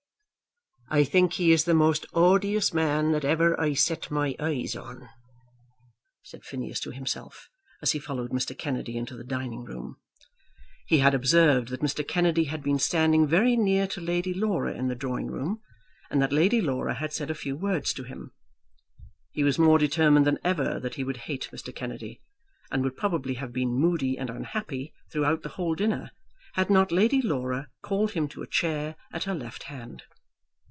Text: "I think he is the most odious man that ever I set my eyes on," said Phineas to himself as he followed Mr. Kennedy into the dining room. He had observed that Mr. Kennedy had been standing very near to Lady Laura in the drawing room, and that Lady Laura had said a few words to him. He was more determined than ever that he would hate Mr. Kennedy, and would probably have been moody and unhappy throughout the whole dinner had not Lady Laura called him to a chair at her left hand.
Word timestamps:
"I 0.93 1.05
think 1.05 1.31
he 1.33 1.53
is 1.53 1.63
the 1.63 1.73
most 1.73 2.05
odious 2.13 2.73
man 2.73 3.13
that 3.13 3.23
ever 3.23 3.57
I 3.57 3.75
set 3.75 4.11
my 4.11 4.35
eyes 4.41 4.75
on," 4.75 5.07
said 6.21 6.43
Phineas 6.43 6.81
to 6.81 6.91
himself 6.91 7.47
as 7.81 7.93
he 7.93 7.97
followed 7.99 8.31
Mr. 8.31 8.57
Kennedy 8.57 8.97
into 8.97 9.15
the 9.15 9.23
dining 9.23 9.63
room. 9.63 10.01
He 10.87 10.97
had 10.97 11.13
observed 11.13 11.69
that 11.69 11.79
Mr. 11.79 12.05
Kennedy 12.05 12.43
had 12.43 12.61
been 12.61 12.77
standing 12.77 13.25
very 13.25 13.55
near 13.55 13.87
to 13.87 14.01
Lady 14.01 14.33
Laura 14.33 14.73
in 14.73 14.89
the 14.89 14.95
drawing 14.95 15.27
room, 15.27 15.61
and 16.09 16.21
that 16.21 16.33
Lady 16.33 16.59
Laura 16.59 16.93
had 16.95 17.13
said 17.13 17.31
a 17.31 17.41
few 17.41 17.55
words 17.55 17.93
to 17.93 18.03
him. 18.03 18.33
He 19.31 19.45
was 19.45 19.57
more 19.57 19.77
determined 19.77 20.27
than 20.27 20.39
ever 20.43 20.77
that 20.81 20.95
he 20.95 21.05
would 21.05 21.17
hate 21.31 21.47
Mr. 21.53 21.73
Kennedy, 21.73 22.21
and 22.69 22.83
would 22.83 22.97
probably 22.97 23.35
have 23.35 23.53
been 23.53 23.69
moody 23.79 24.17
and 24.17 24.29
unhappy 24.29 24.93
throughout 25.09 25.41
the 25.41 25.49
whole 25.55 25.73
dinner 25.73 26.11
had 26.55 26.69
not 26.69 26.91
Lady 26.91 27.21
Laura 27.21 27.69
called 27.81 28.11
him 28.11 28.27
to 28.27 28.41
a 28.41 28.45
chair 28.47 28.97
at 29.13 29.23
her 29.23 29.33
left 29.35 29.63
hand. 29.63 30.03